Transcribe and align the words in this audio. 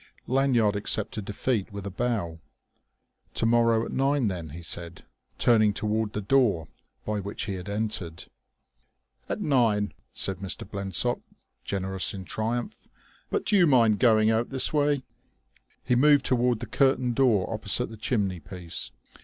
Lanyard 0.25 0.75
accepted 0.75 1.25
defeat 1.25 1.71
with 1.71 1.85
a 1.85 1.91
bow. 1.91 2.39
"To 3.35 3.45
morrow 3.45 3.85
at 3.85 3.91
nine, 3.91 4.29
then," 4.29 4.49
he 4.49 4.63
said, 4.63 5.03
turning 5.37 5.73
toward 5.73 6.13
the 6.13 6.21
door 6.21 6.67
by 7.05 7.19
which 7.19 7.43
he 7.43 7.53
had 7.53 7.69
entered. 7.69 8.25
"At 9.29 9.41
nine," 9.41 9.93
said 10.11 10.37
Mr. 10.37 10.67
Blensop, 10.67 11.21
generous 11.63 12.15
in 12.15 12.25
triumph. 12.25 12.87
"But 13.29 13.45
do 13.45 13.55
you 13.55 13.67
mind 13.67 13.99
going 13.99 14.31
out 14.31 14.49
this 14.49 14.73
way?" 14.73 15.03
He 15.83 15.93
moved 15.95 16.25
toward 16.25 16.61
the 16.61 16.65
curtained 16.65 17.13
door 17.13 17.47
opposite 17.53 17.91
the 17.91 17.95
chimney 17.97 18.39
piece. 18.39 18.89